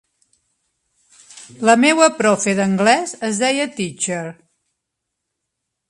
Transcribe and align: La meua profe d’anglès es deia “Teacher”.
La 1.69 1.75
meua 1.85 2.09
profe 2.23 2.57
d’anglès 2.61 3.15
es 3.31 3.45
deia 3.45 3.71
“Teacher”. 3.79 4.27